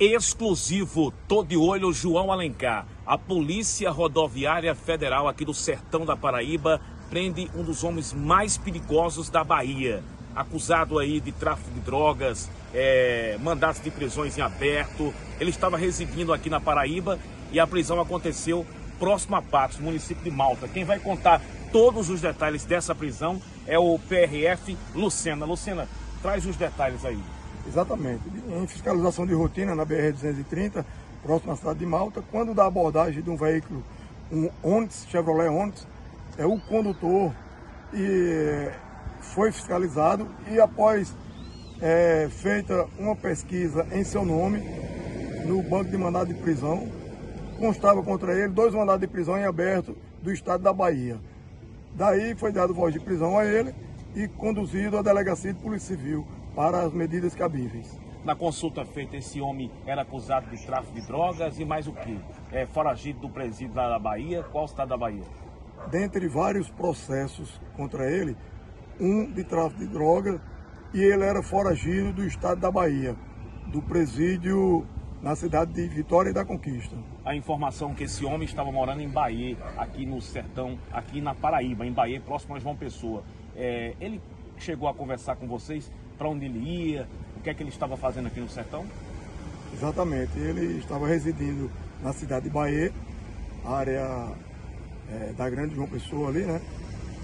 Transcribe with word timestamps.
Exclusivo, 0.00 1.12
tô 1.28 1.44
de 1.44 1.56
olho, 1.56 1.92
João 1.92 2.32
Alencar. 2.32 2.86
A 3.06 3.18
Polícia 3.18 3.90
Rodoviária 3.90 4.74
Federal 4.74 5.28
aqui 5.28 5.44
do 5.44 5.54
sertão 5.54 6.04
da 6.04 6.16
Paraíba 6.16 6.80
prende 7.10 7.50
um 7.54 7.62
dos 7.62 7.84
homens 7.84 8.12
mais 8.12 8.56
perigosos 8.56 9.28
da 9.28 9.44
Bahia. 9.44 10.02
Acusado 10.34 10.98
aí 10.98 11.20
de 11.20 11.30
tráfico 11.30 11.70
de 11.70 11.80
drogas, 11.80 12.50
é, 12.72 13.36
mandatos 13.40 13.82
de 13.82 13.90
prisões 13.90 14.36
em 14.36 14.40
aberto. 14.40 15.12
Ele 15.38 15.50
estava 15.50 15.76
residindo 15.76 16.32
aqui 16.32 16.48
na 16.48 16.60
Paraíba 16.60 17.18
e 17.52 17.60
a 17.60 17.66
prisão 17.66 18.00
aconteceu 18.00 18.66
próximo 18.98 19.36
a 19.36 19.42
Patos, 19.42 19.78
município 19.78 20.24
de 20.24 20.30
Malta. 20.30 20.66
Quem 20.66 20.84
vai 20.84 20.98
contar 20.98 21.40
todos 21.70 22.08
os 22.08 22.20
detalhes 22.20 22.64
dessa 22.64 22.94
prisão 22.94 23.40
é 23.66 23.78
o 23.78 23.98
PRF 23.98 24.76
Lucena. 24.94 25.44
Lucena, 25.44 25.86
traz 26.22 26.46
os 26.46 26.56
detalhes 26.56 27.04
aí. 27.04 27.22
Exatamente. 27.66 28.22
Em 28.48 28.66
fiscalização 28.66 29.26
de 29.26 29.34
rotina 29.34 29.74
na 29.74 29.86
BR-230, 29.86 30.84
próximo 31.22 31.52
à 31.52 31.56
cidade 31.56 31.78
de 31.78 31.86
Malta, 31.86 32.22
quando 32.30 32.54
da 32.54 32.66
abordagem 32.66 33.22
de 33.22 33.30
um 33.30 33.36
veículo, 33.36 33.82
um 34.30 34.50
Onix, 34.62 35.06
Chevrolet 35.08 35.48
Onix, 35.48 35.86
é 36.36 36.46
o 36.46 36.58
condutor 36.58 37.32
e 37.92 38.70
foi 39.20 39.52
fiscalizado 39.52 40.26
e 40.50 40.60
após 40.60 41.14
é, 41.80 42.28
feita 42.30 42.86
uma 42.98 43.14
pesquisa 43.14 43.86
em 43.92 44.02
seu 44.02 44.24
nome 44.24 44.60
no 45.46 45.62
banco 45.62 45.90
de 45.90 45.96
mandado 45.96 46.32
de 46.32 46.40
prisão, 46.40 46.88
constava 47.58 48.02
contra 48.02 48.34
ele 48.34 48.48
dois 48.48 48.74
mandados 48.74 49.00
de 49.00 49.06
prisão 49.06 49.38
em 49.38 49.44
aberto 49.44 49.96
do 50.22 50.32
estado 50.32 50.62
da 50.62 50.72
Bahia. 50.72 51.18
Daí 51.94 52.34
foi 52.34 52.52
dado 52.52 52.74
voz 52.74 52.92
de 52.92 53.00
prisão 53.00 53.38
a 53.38 53.44
ele 53.44 53.74
e 54.14 54.26
conduzido 54.26 54.96
à 54.96 55.02
delegacia 55.02 55.52
de 55.52 55.60
Polícia 55.60 55.96
Civil 55.96 56.26
para 56.54 56.82
as 56.82 56.92
medidas 56.92 57.34
cabíveis. 57.34 57.98
Na 58.24 58.36
consulta 58.36 58.84
feita, 58.84 59.16
esse 59.16 59.40
homem 59.40 59.70
era 59.84 60.02
acusado 60.02 60.48
de 60.48 60.64
tráfico 60.64 60.94
de 60.94 61.06
drogas 61.06 61.58
e 61.58 61.64
mais 61.64 61.88
o 61.88 61.92
quê? 61.92 62.16
É 62.52 62.66
foragido 62.66 63.20
do 63.20 63.28
presídio 63.28 63.74
da 63.74 63.98
Bahia. 63.98 64.44
Qual 64.44 64.64
estado 64.64 64.90
da 64.90 64.96
Bahia? 64.96 65.24
Dentre 65.90 66.28
vários 66.28 66.70
processos 66.70 67.60
contra 67.76 68.08
ele, 68.08 68.36
um 69.00 69.30
de 69.32 69.42
tráfico 69.42 69.80
de 69.80 69.88
drogas 69.88 70.40
e 70.94 71.00
ele 71.00 71.24
era 71.24 71.42
foragido 71.42 72.12
do 72.12 72.24
estado 72.24 72.60
da 72.60 72.70
Bahia, 72.70 73.16
do 73.66 73.82
presídio 73.82 74.86
na 75.20 75.34
cidade 75.34 75.72
de 75.72 75.88
Vitória 75.88 76.32
da 76.32 76.44
Conquista. 76.44 76.96
A 77.24 77.34
informação 77.34 77.94
que 77.94 78.04
esse 78.04 78.24
homem 78.24 78.44
estava 78.44 78.70
morando 78.70 79.00
em 79.00 79.08
Bahia, 79.08 79.56
aqui 79.76 80.04
no 80.04 80.20
sertão, 80.20 80.78
aqui 80.92 81.20
na 81.20 81.34
Paraíba, 81.34 81.86
em 81.86 81.92
Bahia, 81.92 82.20
próximo 82.20 82.54
a 82.54 82.58
João 82.58 82.76
Pessoa. 82.76 83.22
É, 83.56 83.94
ele 84.00 84.20
chegou 84.58 84.88
a 84.88 84.94
conversar 84.94 85.36
com 85.36 85.46
vocês 85.46 85.90
para 86.22 86.28
onde 86.28 86.44
ele 86.44 86.60
ia, 86.60 87.08
o 87.36 87.40
que 87.40 87.50
é 87.50 87.54
que 87.54 87.64
ele 87.64 87.70
estava 87.70 87.96
fazendo 87.96 88.28
aqui 88.28 88.38
no 88.38 88.48
sertão? 88.48 88.86
Exatamente, 89.74 90.38
ele 90.38 90.78
estava 90.78 91.08
residindo 91.08 91.68
na 92.00 92.12
cidade 92.12 92.44
de 92.44 92.50
Bahia, 92.50 92.92
área 93.64 94.28
é, 95.10 95.32
da 95.36 95.50
grande 95.50 95.74
João 95.74 95.88
Pessoa 95.88 96.28
ali, 96.28 96.44
né? 96.44 96.60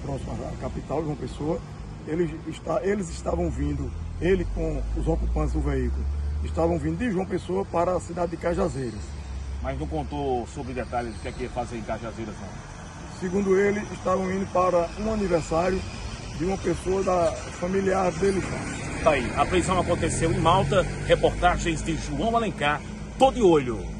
Próxima 0.00 0.32
à 0.32 0.56
capital 0.62 1.00
de 1.00 1.04
João 1.04 1.16
Pessoa. 1.16 1.60
Eles, 2.06 2.30
está, 2.48 2.82
eles 2.82 3.10
estavam 3.10 3.50
vindo, 3.50 3.92
ele 4.18 4.46
com 4.54 4.82
os 4.96 5.06
ocupantes 5.06 5.52
do 5.52 5.60
veículo, 5.60 6.02
estavam 6.42 6.78
vindo 6.78 6.96
de 6.96 7.10
João 7.10 7.26
Pessoa 7.26 7.66
para 7.66 7.94
a 7.94 8.00
cidade 8.00 8.30
de 8.30 8.38
Cajazeiras. 8.38 9.02
Mas 9.62 9.78
não 9.78 9.86
contou 9.86 10.46
sobre 10.46 10.72
detalhes 10.72 11.12
do 11.12 11.20
que 11.20 11.28
é 11.28 11.32
que 11.32 11.42
ia 11.42 11.50
fazer 11.50 11.76
em 11.76 11.82
Cajazeiras, 11.82 12.34
não? 12.40 13.20
Segundo 13.20 13.58
ele, 13.58 13.80
estavam 13.92 14.32
indo 14.32 14.50
para 14.54 14.88
um 14.98 15.12
aniversário 15.12 15.78
de 16.38 16.44
uma 16.46 16.56
pessoa 16.56 17.02
da 17.02 17.32
familiar 17.60 18.10
dele. 18.12 18.40
Tá 19.06 19.12
aí, 19.12 19.24
a 19.36 19.46
prisão 19.46 19.78
aconteceu 19.78 20.32
em 20.32 20.38
Malta, 20.40 20.84
reportagens 21.06 21.80
de 21.80 21.96
João 21.96 22.34
Alencar, 22.34 22.80
tô 23.16 23.30
de 23.30 23.40
olho. 23.40 23.95